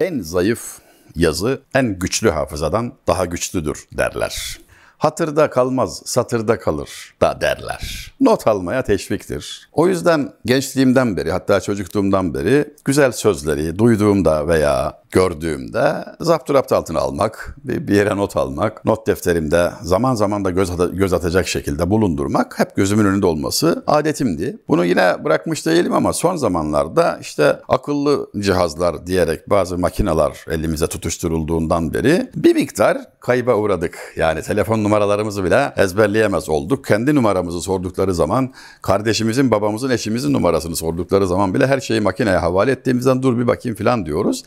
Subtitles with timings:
[0.00, 0.78] En zayıf
[1.16, 4.58] yazı en güçlü hafızadan daha güçlüdür derler.
[4.98, 8.12] Hatırda kalmaz, satırda kalır da derler.
[8.20, 9.68] Not almaya teşviktir.
[9.72, 17.56] O yüzden gençliğimden beri hatta çocukluğumdan beri güzel sözleri duyduğumda veya gördüğümde zapturapt altına almak,
[17.64, 22.76] bir yere not almak, not defterimde zaman zaman da göz, göz atacak şekilde bulundurmak hep
[22.76, 24.58] gözümün önünde olması adetimdi.
[24.68, 31.94] Bunu yine bırakmış değilim ama son zamanlarda işte akıllı cihazlar diyerek bazı makineler elimize tutuşturulduğundan
[31.94, 33.98] beri bir miktar kayba uğradık.
[34.16, 36.84] Yani telefon numaralarımızı bile ezberleyemez olduk.
[36.84, 42.70] Kendi numaramızı sordukları zaman, kardeşimizin, babamızın, eşimizin numarasını sordukları zaman bile her şeyi makineye havale
[42.70, 44.44] ettiğimizden dur bir bakayım falan diyoruz.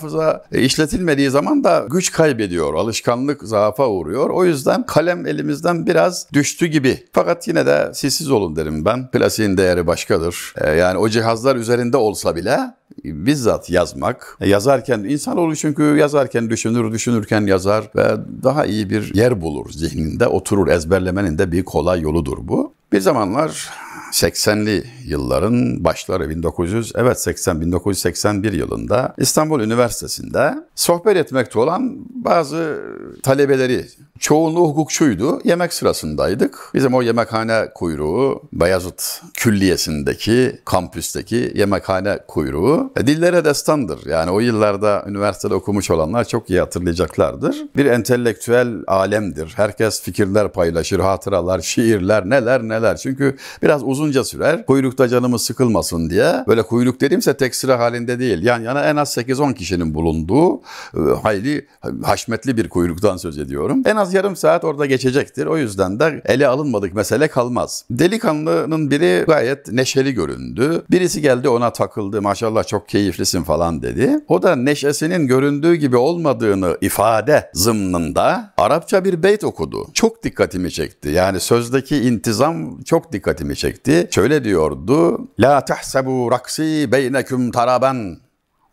[0.00, 4.30] Hafıza e, işletilmediği zaman da güç kaybediyor, alışkanlık zaafa uğruyor.
[4.30, 7.04] O yüzden kalem elimizden biraz düştü gibi.
[7.12, 9.10] Fakat yine de sessiz olun derim ben.
[9.10, 10.54] Klasiğin değeri başkadır.
[10.60, 12.58] E, yani o cihazlar üzerinde olsa bile
[13.04, 14.36] bizzat yazmak.
[14.40, 19.70] E, yazarken insan olur çünkü yazarken düşünür, düşünürken yazar ve daha iyi bir yer bulur
[19.70, 20.68] zihninde oturur.
[20.68, 22.74] Ezberlemenin de bir kolay yoludur bu.
[22.92, 23.70] Bir zamanlar
[24.12, 32.80] 80'li yılların başları 1900 evet 80 1981 yılında İstanbul Üniversitesi'nde sohbet etmekte olan bazı
[33.22, 33.86] talebeleri
[34.20, 35.40] çoğunluğu hukukçuydu.
[35.44, 36.70] Yemek sırasındaydık.
[36.74, 44.06] Bizim o yemekhane kuyruğu Beyazıt Külliyesi'ndeki kampüsteki yemekhane kuyruğu e, dillere destandır.
[44.06, 47.56] Yani o yıllarda üniversitede okumuş olanlar çok iyi hatırlayacaklardır.
[47.76, 49.52] Bir entelektüel alemdir.
[49.56, 52.96] Herkes fikirler paylaşır, hatıralar, şiirler, neler neler.
[52.96, 54.66] Çünkü biraz uzunca sürer.
[54.66, 56.44] Kuyrukta canımız sıkılmasın diye.
[56.48, 58.42] Böyle kuyruk dediğimse tek sıra halinde değil.
[58.42, 60.60] Yan yana en az 8-10 kişinin bulunduğu
[60.94, 61.66] e, hayli
[62.02, 63.82] haşmetli bir kuyruktan söz ediyorum.
[63.86, 65.46] En az yarım saat orada geçecektir.
[65.46, 67.84] O yüzden de ele alınmadık mesele kalmaz.
[67.90, 70.82] Delikanlının biri gayet neşeli göründü.
[70.90, 72.22] Birisi geldi ona takıldı.
[72.22, 74.20] Maşallah çok keyiflisin falan dedi.
[74.28, 79.86] O da neşesinin göründüğü gibi olmadığını ifade zımnında Arapça bir beyt okudu.
[79.94, 81.08] Çok dikkatimi çekti.
[81.08, 84.08] Yani sözdeki intizam çok dikkatimi çekti.
[84.10, 85.28] Şöyle diyordu.
[85.38, 88.16] La tahsebu raksi beyneküm taraban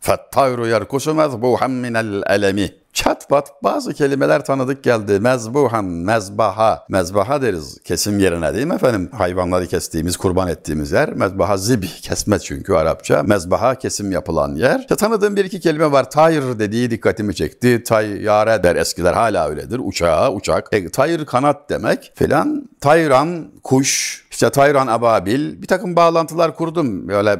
[0.00, 2.70] fettayru yerkusu mezbuhan minel elemi.
[2.98, 5.20] Çat pat bazı kelimeler tanıdık geldi.
[5.20, 6.86] Mezbuhan, mezbaha.
[6.88, 9.10] Mezbaha deriz kesim yerine değil mi efendim?
[9.12, 11.12] Hayvanları kestiğimiz, kurban ettiğimiz yer.
[11.12, 13.22] Mezbaha zibih, kesme çünkü Arapça.
[13.22, 14.80] Mezbaha kesim yapılan yer.
[14.80, 16.10] İşte tanıdığım bir iki kelime var.
[16.10, 17.82] Tayr dediği dikkatimi çekti.
[17.82, 19.80] Tayyare der eskiler hala öyledir.
[19.84, 20.68] Uçağa, uçak.
[20.72, 22.68] E, tayr kanat demek filan.
[22.80, 27.08] Tayran, kuş, işte Tayran Ababil bir takım bağlantılar kurdum.
[27.08, 27.38] Böyle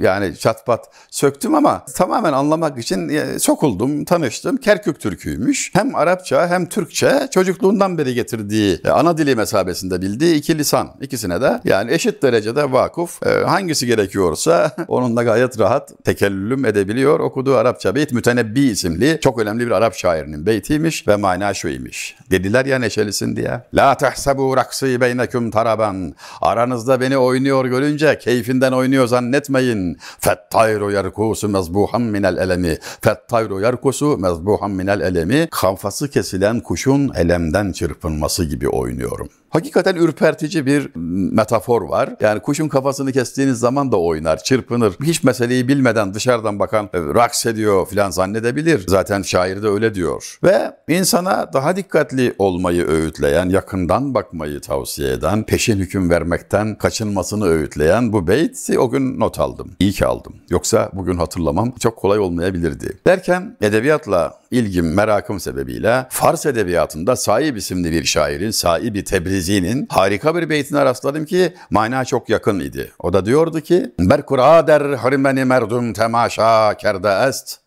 [0.00, 4.56] yani çatpat söktüm ama tamamen anlamak için e, sokuldum, tanıştım.
[4.56, 5.70] Kerkük Türküymüş.
[5.74, 10.90] Hem Arapça hem Türkçe çocukluğundan beri getirdiği e, ana dili mesabesinde bildiği iki lisan.
[11.00, 13.26] İkisine de yani eşit derecede vakıf.
[13.26, 17.20] E, hangisi gerekiyorsa onunla gayet rahat tekellüm edebiliyor.
[17.20, 22.14] Okuduğu Arapça beyt Mütenebbi isimli çok önemli bir Arap şairinin beytiymiş ve mana şuymuş.
[22.30, 23.60] Dediler ya neşelisin diye.
[23.74, 26.14] La tehsebu raksi beyneküm taraban.
[26.40, 29.98] Aranızda beni oynuyor görünce keyfinden oynuyor zannetmeyin.
[30.20, 32.78] Fettayru yerkusu mezbuhan minel elemi.
[33.00, 35.48] Fettayru yerkusu mezbuhan minel elemi.
[35.50, 39.28] Kafası kesilen kuşun elemden çırpınması gibi oynuyorum.
[39.54, 40.90] Hakikaten ürpertici bir
[41.34, 42.16] metafor var.
[42.20, 44.94] Yani kuşun kafasını kestiğiniz zaman da oynar, çırpınır.
[45.02, 48.84] Hiç meseleyi bilmeden dışarıdan bakan e, raks ediyor filan zannedebilir.
[48.88, 50.38] Zaten şair de öyle diyor.
[50.44, 58.12] Ve insana daha dikkatli olmayı öğütleyen, yakından bakmayı tavsiye eden, peşin hüküm vermekten kaçınmasını öğütleyen
[58.12, 59.70] bu beyti o gün not aldım.
[59.80, 60.34] İyi ki aldım.
[60.50, 62.98] Yoksa bugün hatırlamam çok kolay olmayabilirdi.
[63.06, 70.48] Derken edebiyatla ilgim, merakım sebebiyle Fars edebiyatında Saib isimli bir şairin, Saib-i Tebrizi'nin harika bir
[70.50, 72.92] beytine rastladım ki mana çok yakın idi.
[72.98, 77.64] O da diyordu ki Berkura der hırmeni merdum temaşa kerde est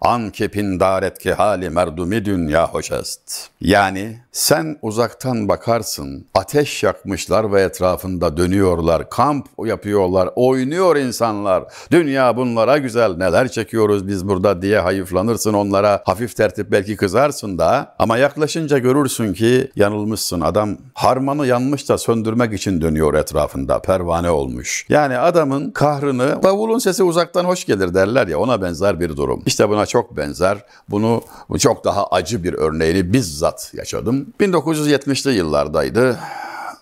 [0.00, 3.48] An kepin daret ki hali merdumi dünya hoş est.
[3.60, 11.64] Yani sen uzaktan bakarsın, ateş yakmışlar ve etrafında dönüyorlar, kamp yapıyorlar, oynuyor insanlar.
[11.90, 16.02] Dünya bunlara güzel, neler çekiyoruz biz burada diye hayıflanırsın onlara.
[16.06, 20.40] Hafif tertip belki kızarsın da ama yaklaşınca görürsün ki yanılmışsın.
[20.40, 24.86] Adam harmanı yanmış da söndürmek için dönüyor etrafında, pervane olmuş.
[24.88, 29.42] Yani adamın kahrını, davulun sesi uzaktan hoş gelir derler ya ona benzer bir durum.
[29.46, 30.58] İşte buna çok benzer.
[30.88, 31.22] Bunu
[31.58, 34.25] çok daha acı bir örneğini bizzat yaşadım.
[34.40, 36.18] 1970'li yıllardaydı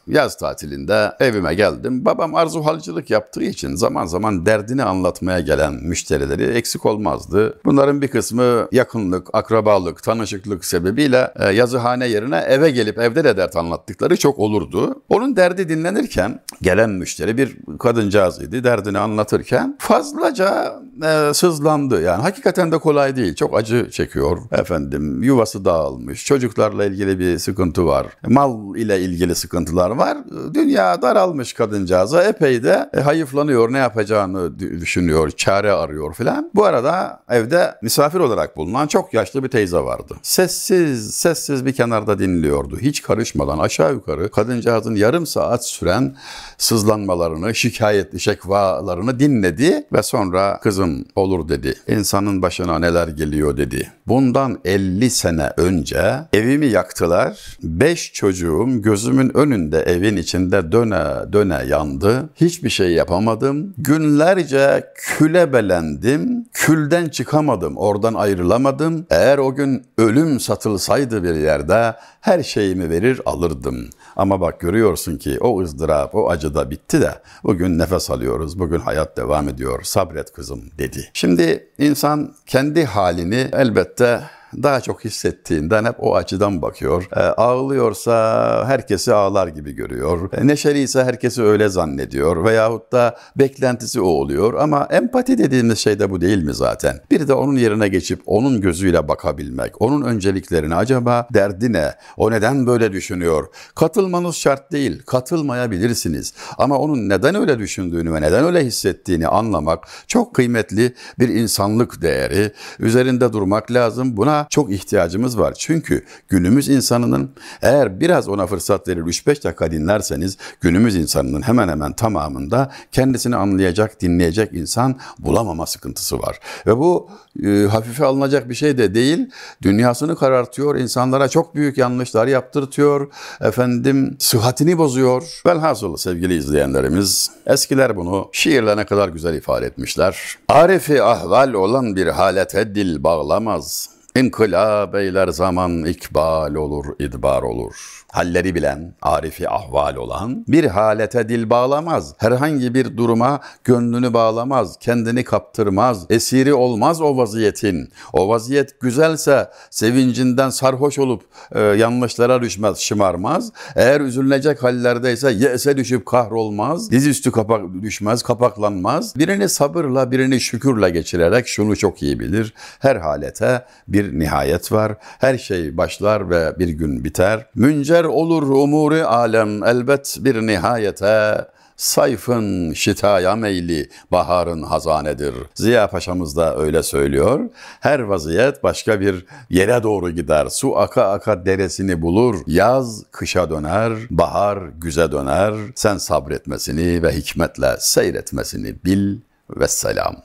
[0.06, 2.04] yaz tatilinde evime geldim.
[2.04, 7.58] Babam arzu halcılık yaptığı için zaman zaman derdini anlatmaya gelen müşterileri eksik olmazdı.
[7.64, 13.56] Bunların bir kısmı yakınlık, akrabalık, tanışıklık sebebiyle e, yazıhane yerine eve gelip evde de dert
[13.56, 15.02] anlattıkları çok olurdu.
[15.08, 18.64] Onun derdi dinlenirken gelen müşteri bir kadıncağız idi.
[18.64, 22.02] Derdini anlatırken fazlaca e, sızlandı.
[22.02, 23.34] Yani hakikaten de kolay değil.
[23.34, 24.38] Çok acı çekiyor.
[24.52, 26.24] Efendim yuvası dağılmış.
[26.24, 28.06] Çocuklarla ilgili bir sıkıntı var.
[28.28, 30.18] Mal ile ilgili sıkıntılar var.
[30.54, 32.24] Dünya daralmış kadıncağıza.
[32.24, 33.72] Epey de e, hayıflanıyor.
[33.72, 35.30] Ne yapacağını düşünüyor.
[35.30, 36.50] Çare arıyor filan.
[36.54, 40.14] Bu arada evde misafir olarak bulunan çok yaşlı bir teyze vardı.
[40.22, 42.78] Sessiz, sessiz bir kenarda dinliyordu.
[42.78, 46.16] Hiç karışmadan aşağı yukarı kadıncağızın yarım saat süren
[46.58, 51.74] sızlanmalarını, şikayetli şekvalarını dinledi ve sonra kızım olur dedi.
[51.88, 53.92] İnsanın başına neler geliyor dedi.
[54.06, 57.58] Bundan 50 sene önce evimi yaktılar.
[57.62, 62.28] 5 çocuğum gözümün önünde evin içinde döne döne yandı.
[62.34, 63.74] Hiçbir şey yapamadım.
[63.78, 66.44] Günlerce küle belendim.
[66.52, 67.76] Külden çıkamadım.
[67.76, 69.06] Oradan ayrılamadım.
[69.10, 73.88] Eğer o gün ölüm satılsaydı bir yerde her şeyimi verir alırdım.
[74.16, 77.14] Ama bak görüyorsun ki o ızdırap, o acı da bitti de
[77.44, 79.82] bugün nefes alıyoruz, bugün hayat devam ediyor.
[79.82, 81.10] Sabret kızım dedi.
[81.14, 84.20] Şimdi insan kendi halini elbette
[84.62, 87.08] daha çok hissettiğinden hep o açıdan bakıyor.
[87.16, 90.32] E, ağlıyorsa herkesi ağlar gibi görüyor.
[90.32, 92.44] E, neşeliyse herkesi öyle zannediyor.
[92.44, 94.54] Veyahut da beklentisi o oluyor.
[94.54, 97.00] Ama empati dediğimiz şey de bu değil mi zaten?
[97.10, 99.82] Bir de onun yerine geçip onun gözüyle bakabilmek.
[99.82, 101.94] Onun önceliklerini acaba derdi ne?
[102.16, 103.46] O neden böyle düşünüyor?
[103.74, 105.02] Katılmanız şart değil.
[105.06, 106.34] Katılmayabilirsiniz.
[106.58, 112.52] Ama onun neden öyle düşündüğünü ve neden öyle hissettiğini anlamak çok kıymetli bir insanlık değeri.
[112.78, 114.16] Üzerinde durmak lazım.
[114.16, 115.54] Buna çok ihtiyacımız var.
[115.58, 117.30] Çünkü günümüz insanının
[117.62, 124.00] eğer biraz ona fırsat verir 3-5 dakika dinlerseniz günümüz insanının hemen hemen tamamında kendisini anlayacak,
[124.00, 126.38] dinleyecek insan bulamama sıkıntısı var.
[126.66, 127.08] Ve bu
[127.44, 129.30] e, hafife alınacak bir şey de değil.
[129.62, 133.12] Dünyasını karartıyor, insanlara çok büyük yanlışlar yaptırtıyor.
[133.40, 135.42] Efendim sıhhatini bozuyor.
[135.46, 140.38] Velhasıl sevgili izleyenlerimiz eskiler bunu şiirle ne kadar güzel ifade etmişler.
[140.48, 143.93] Arifi ahval olan bir halete dil bağlamaz.
[144.18, 151.50] İnkılap eyler zaman ikbal olur, idbar olur halleri bilen, arifi ahval olan bir halete dil
[151.50, 152.14] bağlamaz.
[152.18, 157.88] Herhangi bir duruma gönlünü bağlamaz, kendini kaptırmaz, esiri olmaz o vaziyetin.
[158.12, 161.22] O vaziyet güzelse sevincinden sarhoş olup
[161.52, 163.52] e, yanlışlara düşmez, şımarmaz.
[163.76, 169.16] Eğer üzülünecek hallerdeyse yese düşüp kahrolmaz, dizüstü kapak düşmez, kapaklanmaz.
[169.16, 172.54] Birini sabırla, birini şükürle geçirerek şunu çok iyi bilir.
[172.78, 174.92] Her halete bir nihayet var.
[175.00, 177.46] Her şey başlar ve bir gün biter.
[177.54, 181.46] Müncer Gider olur umuri alem elbet bir nihayete
[181.76, 185.34] sayfın şitaya meyli baharın hazanedir.
[185.54, 187.40] Ziya Paşa'mız da öyle söylüyor.
[187.80, 190.46] Her vaziyet başka bir yere doğru gider.
[190.46, 192.36] Su aka aka deresini bulur.
[192.46, 195.54] Yaz kışa döner, bahar güze döner.
[195.74, 199.16] Sen sabretmesini ve hikmetle seyretmesini bil
[199.50, 200.16] ve selam.